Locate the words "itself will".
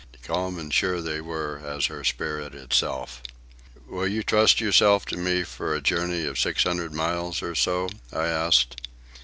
2.55-4.07